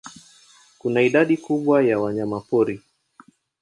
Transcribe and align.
Kuna 0.77 1.01
idadi 1.01 1.37
kubwa 1.37 1.83
ya 1.83 1.99
wanyamapori. 1.99 2.81